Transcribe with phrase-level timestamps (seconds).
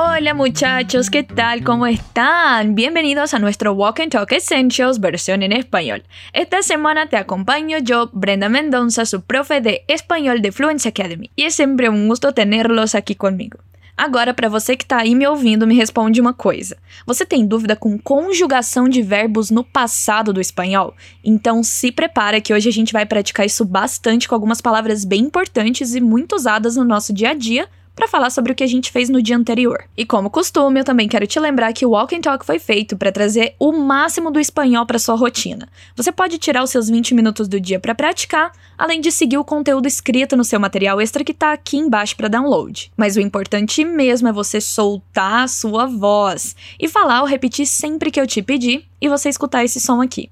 [0.00, 1.64] Hola muchachos, ¿qué tal?
[1.64, 2.76] ¿Cómo están?
[2.76, 6.04] Bienvenidos a nuestro Walk and Talk Essentials versión en español.
[6.32, 11.32] Esta semana te acompaño yo, Brenda Mendonça, su profe de español de Fluency Academy.
[11.36, 13.58] E é sempre um gosto tenerlos aqui comigo.
[13.96, 16.76] Agora, para você que está aí me ouvindo, me responde uma coisa.
[17.04, 20.94] Você tem dúvida com conjugação de verbos no passado do espanhol?
[21.24, 25.22] Então se prepara que hoje a gente vai praticar isso bastante com algumas palavras bem
[25.22, 28.66] importantes e muito usadas no nosso dia a dia para falar sobre o que a
[28.68, 29.82] gente fez no dia anterior.
[29.96, 32.96] E como costume, eu também quero te lembrar que o Walk and Talk foi feito
[32.96, 35.68] para trazer o máximo do espanhol para sua rotina.
[35.96, 39.44] Você pode tirar os seus 20 minutos do dia para praticar, além de seguir o
[39.44, 42.92] conteúdo escrito no seu material extra que está aqui embaixo para download.
[42.96, 48.12] Mas o importante mesmo é você soltar a sua voz e falar ou repetir sempre
[48.12, 50.30] que eu te pedir e você escutar esse som aqui.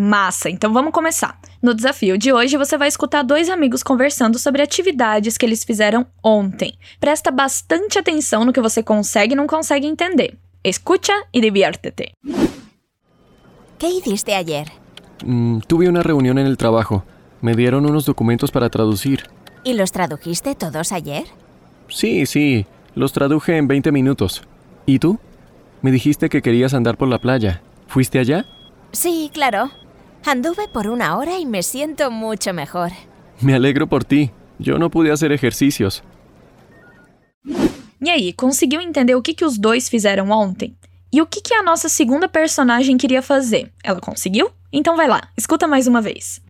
[0.00, 1.40] Massa, então vamos começar.
[1.60, 6.06] No desafio de hoje, você vai escutar dois amigos conversando sobre atividades que eles fizeram
[6.22, 6.78] ontem.
[7.00, 10.38] Presta bastante atenção no que você consegue e não consegue entender.
[10.62, 12.12] Escucha y diviértete.
[13.76, 14.68] ¿Qué hiciste ayer?
[15.24, 17.02] Mm, tuve una reunión en el trabajo.
[17.40, 19.24] Me dieron unos documentos para traducir.
[19.64, 21.24] ¿Y los tradujiste todos ayer?
[21.88, 24.42] Sí, sí, los traduje en 20 minutos.
[24.86, 25.18] ¿Y tú?
[25.82, 27.62] Me dijiste que querías andar por la playa.
[27.88, 28.44] ¿Fuiste allá?
[28.92, 29.72] Sí, claro.
[30.24, 32.90] Anduve por una hora y me siento mucho mejor.
[33.40, 34.30] Me alegro por ti.
[34.58, 36.02] Yo no pude hacer ejercicios.
[38.00, 40.76] E aí, conseguiu entender o que, que os dois fizeram ontem?
[41.12, 43.72] E o que, que a nossa segunda personagem queria fazer?
[43.82, 44.50] Ela conseguiu?
[44.72, 46.42] Então vai lá, escuta mais uma vez.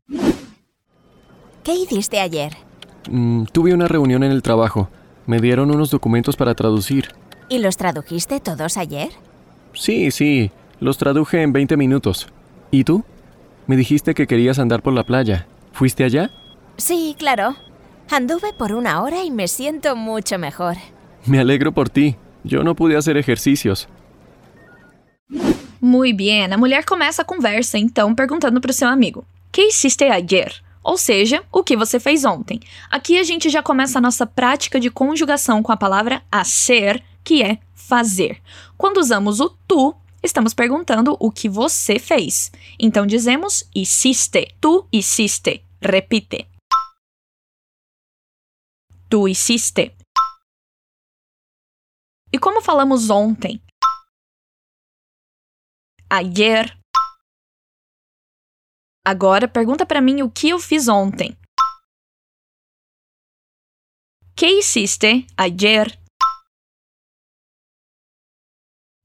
[1.62, 2.56] ¿Qué hiciste ayer?
[3.08, 4.88] Mm, tuve una reunión en el trabajo.
[5.26, 7.08] Me dieron unos documentos para traducir.
[7.48, 9.10] ¿Y los tradujiste todos ayer?
[9.74, 12.26] Sí, sí, los traduje en 20 minutos.
[12.70, 13.04] ¿Y tú?
[13.68, 15.46] Me dijiste que querías andar por la playa.
[15.72, 16.30] ¿Fuiste allá?
[16.78, 17.54] Sí, claro.
[18.10, 20.76] Anduve por una hora y me siento mucho mejor.
[21.26, 22.16] Me alegro por ti.
[22.44, 23.86] Yo no pude hacer ejercicios.
[25.82, 30.04] Muy bien, a mulher começa a conversa então perguntando para o seu amigo: "Que hiciste
[30.04, 32.60] ayer?" Ou seja, o que você fez ontem.
[32.90, 37.42] Aqui a gente já começa a nossa prática de conjugação com a palavra hacer, que
[37.42, 38.38] é fazer.
[38.78, 39.94] Quando usamos o tu,
[40.28, 42.52] estamos perguntando o que você fez.
[42.78, 45.64] Então dizemos hiciste, tu hiciste.
[45.80, 46.46] Repite.
[49.08, 49.96] Tu hiciste.
[52.32, 53.60] E como falamos ontem?
[56.10, 56.76] Ayer.
[59.04, 61.36] Agora pergunta para mim o que eu fiz ontem.
[64.36, 65.98] Que hiciste ayer?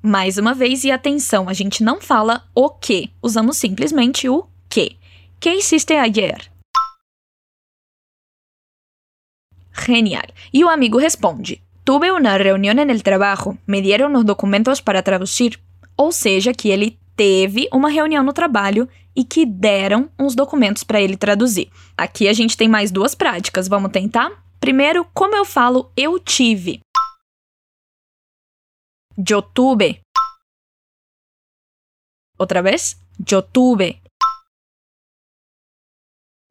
[0.06, 4.98] Mais uma vez, e atenção, a gente não fala o que, usamos simplesmente o que.
[5.40, 6.52] Que hiciste ayer?
[9.72, 10.26] Genial.
[10.54, 15.02] E o amigo responde: Tuve una reunión en el trabajo, me dieron los documentos para
[15.02, 15.58] traducir.
[15.96, 21.00] Ou seja, que ele teve uma reunião no trabalho e que deram uns documentos para
[21.00, 21.70] ele traduzir.
[21.98, 24.30] Aqui a gente tem mais duas práticas, vamos tentar?
[24.60, 26.82] Primeiro, como eu falo eu tive?
[29.16, 30.02] Yo tuve.
[32.40, 32.98] Outra vez?
[33.20, 34.02] Yo tuve.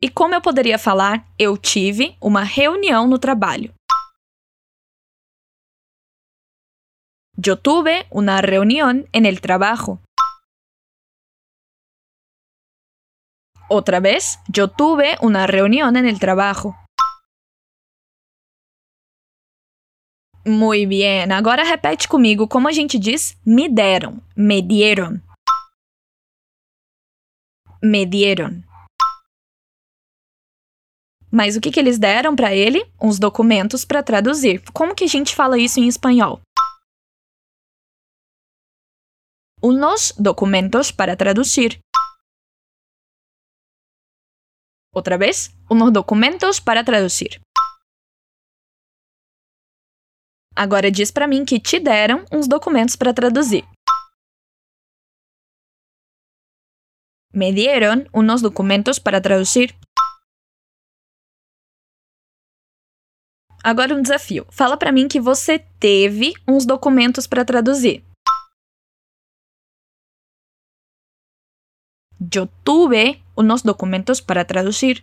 [0.01, 3.75] E como eu poderia falar eu tive uma reunião no trabalho?
[7.37, 10.01] Yo tuve una reunión en el trabajo.
[13.69, 16.77] Otra vez, yo tuve una reunión en el trabajo.
[20.45, 25.23] Muy bien, agora repete comigo como a gente diz me deram, me dieron.
[27.81, 28.65] Me dieron.
[31.31, 32.85] Mas o que, que eles deram para ele?
[33.01, 34.63] Uns documentos para traduzir.
[34.73, 36.41] Como que a gente fala isso em espanhol?
[39.63, 41.81] Unos documentos para traducir.
[44.93, 47.41] Outra vez, unos documentos para traducir.
[50.55, 53.65] Agora diz para mim que te deram uns documentos para traduzir.
[57.33, 59.75] Me dieron unos documentos para traducir.
[63.65, 64.47] Agora um desafio.
[64.51, 68.05] Fala para mim que você teve uns documentos para traduzir.
[72.21, 75.03] Yo tuve unos documentos para traducir.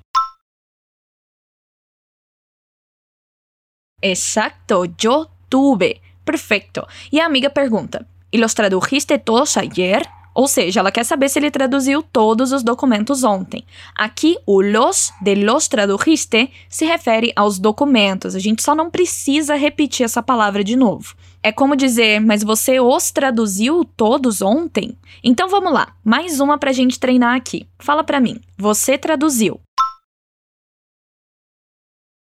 [4.01, 6.01] Exacto, yo tuve.
[6.23, 6.85] Perfeito.
[7.11, 10.07] E a amiga pergunta: E los tradujiste todos ayer?
[10.33, 13.65] Ou seja, ela quer saber se ele traduziu todos os documentos ontem.
[13.95, 18.35] Aqui, o los de los tradujiste se refere aos documentos.
[18.35, 21.15] A gente só não precisa repetir essa palavra de novo.
[21.41, 24.97] É como dizer, mas você os traduziu todos ontem?
[25.23, 27.67] Então vamos lá, mais uma pra gente treinar aqui.
[27.79, 29.59] Fala pra mim, você traduziu.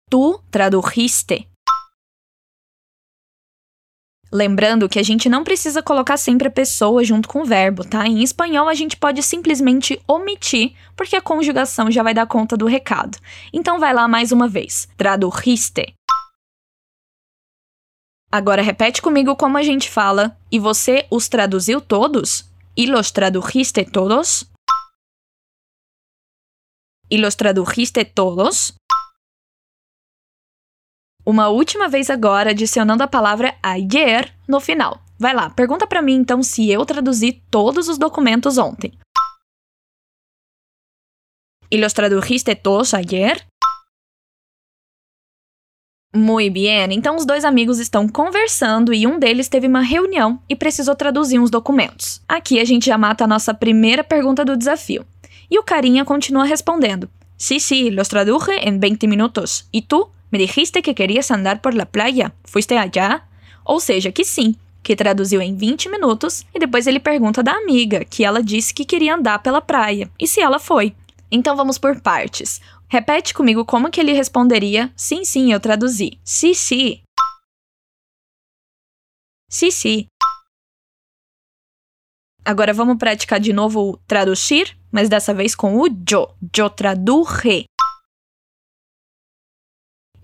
[0.09, 1.47] Tu tradujiste.
[4.33, 8.07] Lembrando que a gente não precisa colocar sempre a pessoa junto com o verbo, tá?
[8.07, 12.65] Em espanhol a gente pode simplesmente omitir, porque a conjugação já vai dar conta do
[12.65, 13.15] recado.
[13.53, 14.87] Então vai lá mais uma vez.
[14.97, 15.93] Tradujiste.
[18.31, 20.35] Agora repete comigo como a gente fala.
[20.51, 22.49] E você os traduziu todos?
[22.75, 24.49] E los tradujiste todos?
[27.07, 28.73] E los tradujiste todos?
[31.25, 35.01] Uma última vez agora, adicionando a palavra ayer no final.
[35.17, 38.91] Vai lá, pergunta para mim então se eu traduzi todos os documentos ontem.
[41.71, 43.41] ¿Y los tradujiste todos ayer?
[46.15, 50.55] Muito bem, então os dois amigos estão conversando e um deles teve uma reunião e
[50.55, 52.21] precisou traduzir uns documentos.
[52.27, 55.03] Aqui a gente já mata a nossa primeira pergunta do desafio.
[55.49, 59.67] E o carinha continua respondendo: Sí, sí, los traduje en 20 minutos.
[59.71, 60.12] ¿Y tú?
[60.33, 62.33] Me dijiste que querías andar por la playa.
[62.43, 63.23] ¿Fuiste allá?
[63.63, 68.03] Ou seja, que sim, que traduziu em 20 minutos, e depois ele pergunta da amiga,
[68.03, 70.95] que ela disse que queria andar pela praia, e se ela foi.
[71.31, 72.59] Então vamos por partes.
[72.89, 76.17] Repete comigo como que ele responderia: Sim, sim, eu traduzi.
[76.23, 77.03] Sí, sí.
[79.51, 80.07] Sí, sí.
[82.43, 86.27] Agora vamos praticar de novo o traduzir, mas dessa vez com o yo.
[86.57, 87.65] Yo traduje.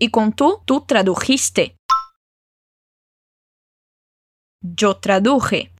[0.02, 1.76] Y con tú, tú tradujiste.
[4.62, 5.74] Yo traduje.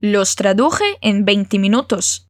[0.00, 2.28] Los traduje en 20 minutos.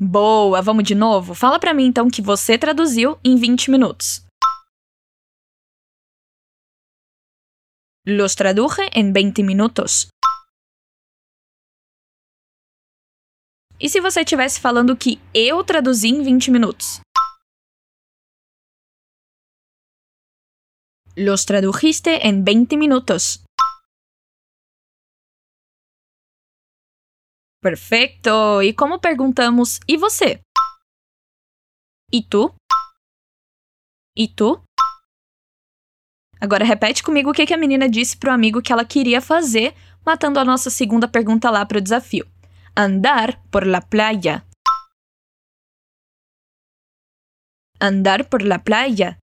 [0.00, 1.34] Boa, vamos de novo?
[1.34, 4.24] Fala para mim então que você traduziu em 20 minutos.
[8.06, 10.08] Los traduje en 20 minutos.
[13.82, 17.00] E se você estivesse falando que eu traduzi em 20 minutos?
[21.16, 23.42] Los tradujiste en 20 minutos.
[27.60, 28.62] Perfeito!
[28.62, 30.40] E como perguntamos, e você?
[32.12, 32.54] E tu?
[34.16, 34.62] E tu?
[36.40, 39.74] Agora repete comigo o que a menina disse pro amigo que ela queria fazer,
[40.06, 42.30] matando a nossa segunda pergunta lá pro desafio
[42.74, 44.46] andar por la playa.
[47.80, 49.18] Andar por la playa.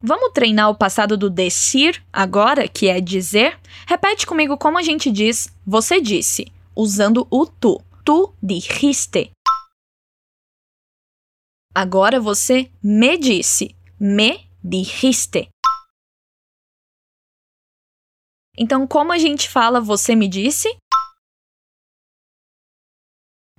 [0.00, 3.58] Vamos treinar o passado do decir agora, que é dizer?
[3.86, 7.82] Repete comigo como a gente diz você disse, usando o tu.
[8.04, 9.32] Tu dijiste.
[11.74, 13.74] Agora você me disse.
[13.98, 15.48] Me dijiste.
[18.60, 20.68] Então, como a gente fala você me disse?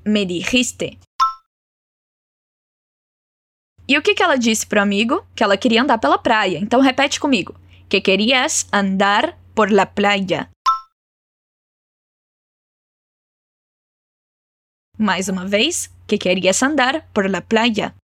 [0.06, 1.00] Me dijiste.
[3.88, 5.26] E o que, que ela disse pro amigo?
[5.34, 6.58] Que ela queria andar pela praia.
[6.58, 7.56] Então repete comigo.
[7.88, 10.50] Que querias andar por la playa.
[14.98, 15.90] Mais uma vez.
[16.06, 17.96] Que querias andar por la playa.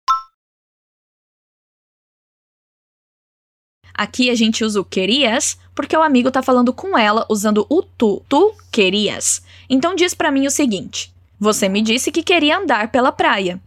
[3.93, 7.83] Aqui a gente usa o querias porque o amigo tá falando com ela usando o
[7.83, 8.23] tu.
[8.29, 9.43] Tu querias.
[9.69, 13.61] Então diz para mim o seguinte: Você me disse que queria andar pela praia.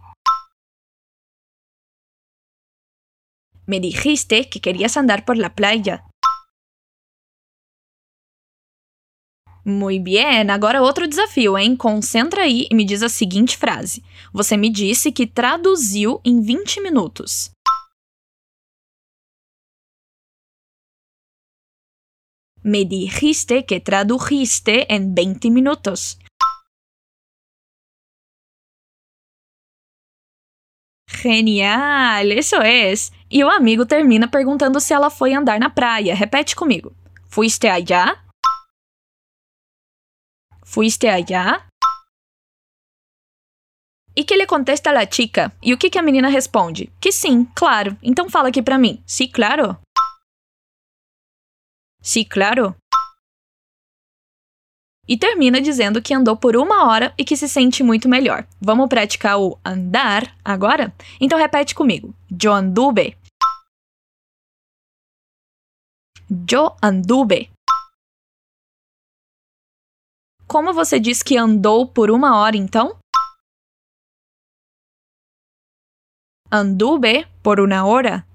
[3.67, 6.03] Me dijiste que querías andar por la playa.
[9.62, 11.77] Muito bem, agora outro desafio, hein?
[11.77, 14.03] Concentra aí e me diz a seguinte frase.
[14.33, 17.50] Você me disse que traduziu em 20 minutos.
[22.68, 26.18] Me dijiste que tradujiste en 20 minutos.
[31.08, 32.92] Genial, isso é.
[33.30, 36.14] E o amigo termina perguntando se ela foi andar na praia.
[36.14, 36.94] Repete comigo.
[37.30, 38.22] Fuiste allá?
[40.62, 41.66] Fuiste allá?
[44.14, 45.56] E que ele contesta a chica.
[45.62, 46.92] E o que, que a menina responde?
[47.00, 47.96] Que sim, claro.
[48.02, 49.02] Então fala aqui pra mim.
[49.06, 49.78] Sí, claro.
[52.00, 52.76] Sí, claro.
[55.09, 58.47] E termina dizendo que andou por uma hora e que se sente muito melhor.
[58.61, 60.95] Vamos praticar o andar agora?
[61.19, 62.14] Então repete comigo.
[62.31, 63.17] Yo anduve.
[66.28, 67.50] Yo anduve.
[70.47, 72.99] Como você diz que andou por uma hora, então?
[76.50, 78.27] Anduve por una hora.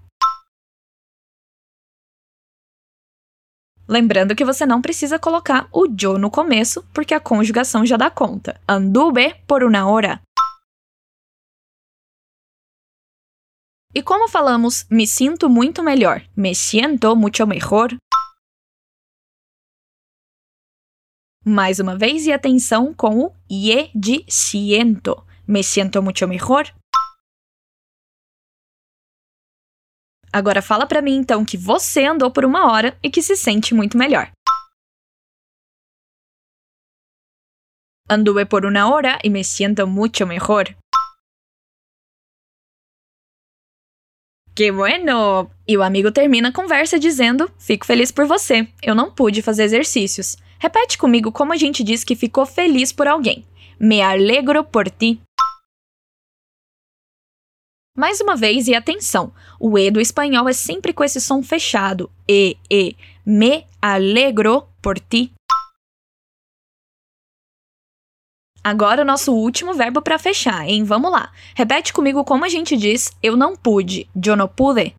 [3.93, 8.09] Lembrando que você não precisa colocar o yo no começo, porque a conjugação já dá
[8.09, 8.59] conta.
[8.67, 10.19] Anduve por una hora.
[13.93, 16.23] E como falamos me sinto muito melhor?
[16.35, 17.95] Me siento mucho mejor.
[21.45, 25.23] Mais uma vez, e atenção com o ye de siento.
[25.47, 26.65] Me siento mucho mejor.
[30.33, 33.75] Agora fala para mim então que você andou por uma hora e que se sente
[33.75, 34.31] muito melhor.
[38.09, 40.75] Anduve por una hora y me siento mucho mejor.
[44.55, 45.51] Que bueno!
[45.67, 49.63] E o amigo termina a conversa dizendo: Fico feliz por você, eu não pude fazer
[49.63, 50.35] exercícios.
[50.59, 53.45] Repete comigo como a gente diz que ficou feliz por alguém.
[53.79, 55.19] Me alegro por ti.
[57.95, 62.11] Mais uma vez, e atenção, o E do espanhol é sempre com esse som fechado.
[62.27, 62.95] E, E.
[63.23, 65.31] Me alegro por ti.
[68.63, 70.83] Agora o nosso último verbo para fechar, hein?
[70.83, 71.31] Vamos lá.
[71.53, 74.09] Repete comigo como a gente diz eu não pude.
[74.15, 74.95] Yo no pude.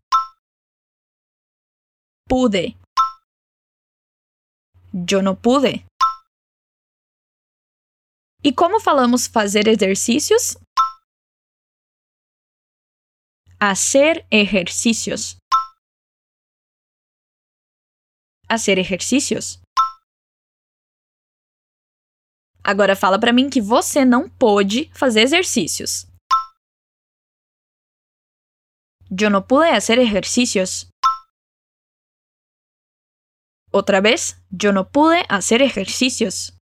[2.29, 2.77] Pude.
[4.93, 5.83] Yo no pude.
[8.43, 10.55] E como falamos fazer exercícios?
[13.67, 15.37] Hacer ejercicios.
[18.47, 19.59] Hacer ejercicios.
[22.63, 26.05] Agora fala para mim que você não pôde fazer exercícios.
[29.09, 30.87] Yo no pude hacer ejercicios.
[33.71, 36.54] Otra vez, yo no pude hacer ejercicios.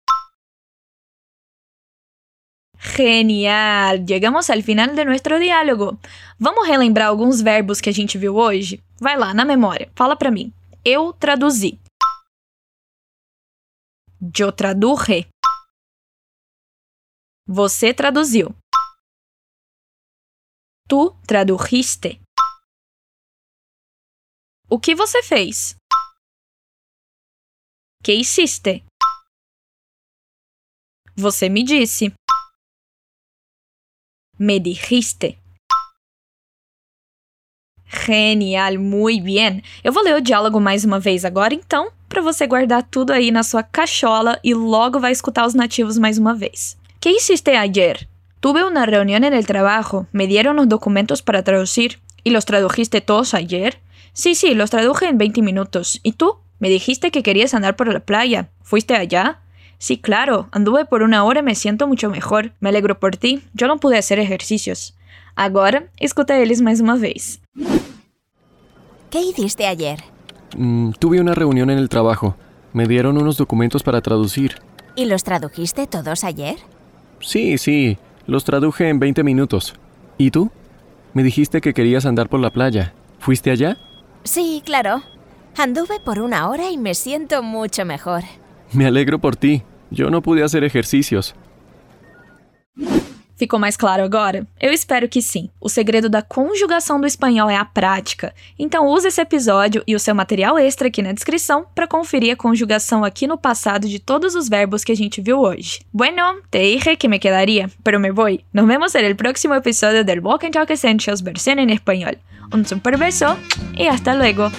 [2.83, 4.05] Genial!
[4.05, 6.01] Llegamos al final de nuestro diálogo.
[6.37, 8.83] Vamos relembrar alguns verbos que a gente viu hoje?
[9.01, 9.91] Vai lá, na memória.
[9.95, 10.53] Fala para mim.
[10.85, 11.79] Eu traduzi.
[14.37, 15.29] Yo traduje.
[17.47, 18.53] Você traduziu.
[20.89, 22.21] Tu tradujiste.
[24.69, 25.77] O que você fez?
[28.03, 28.85] Que hiciste?
[31.15, 32.13] Você me disse.
[34.43, 35.39] Me dijiste.
[37.87, 39.63] Genial, muito bem.
[39.85, 43.31] Eu vou ler o diálogo mais uma vez agora, então, para você guardar tudo aí
[43.31, 46.77] na sua cachola e logo vai escutar os nativos mais uma vez.
[46.99, 48.09] Que hiciste ayer?
[48.41, 52.01] Tuve una reunión en el trabajo, me dieron los documentos para traducir.
[52.25, 53.79] ¿Y los tradujiste todos ayer?
[54.13, 56.01] Sí, sí, los traduje en 20 minutos.
[56.03, 56.39] ¿Y tú?
[56.59, 58.51] Me dijiste que querías andar por la playa.
[58.63, 59.42] ¿Fuiste allá?
[59.83, 62.53] Sí, claro, anduve por una hora y me siento mucho mejor.
[62.61, 63.43] Me alegro por ti.
[63.53, 64.97] Yo no pude hacer ejercicios.
[65.35, 67.41] Agora, escuta eles mais uma vez.
[69.11, 69.99] ¿Qué hiciste ayer?
[70.57, 72.37] Mm, tuve una reunión en el trabajo.
[72.73, 74.55] Me dieron unos documentos para traducir.
[74.95, 76.59] ¿Y los tradujiste todos ayer?
[77.19, 77.99] Sí, sí,
[78.29, 79.75] los traduje en 20 minutos.
[80.17, 80.53] ¿Y tú?
[81.13, 82.95] Me dijiste que querías andar por la playa.
[83.19, 83.79] ¿Fuiste allá?
[84.23, 85.03] Sí, claro.
[85.57, 88.23] Anduve por una hora y me siento mucho mejor.
[88.73, 89.65] Me alegro por ti.
[89.93, 91.35] Yo no pude hacer ejercicios.
[93.37, 94.47] Ficou mais claro agora?
[94.61, 95.51] Eu espero que sim.
[95.61, 98.33] O segredo da conjugação do espanhol é a prática.
[98.59, 102.37] Então use esse episódio e o seu material extra aqui na descrição para conferir a
[102.37, 105.81] conjugação aqui no passado de todos os verbos que a gente viu hoje.
[105.93, 108.45] Bueno, te dije que me quedaría, pero me voy.
[108.53, 112.19] Nos vemos en el próximo episodio del Walk and Talk Essentials versión en español.
[112.55, 113.37] Un super beso
[113.77, 114.51] y hasta luego.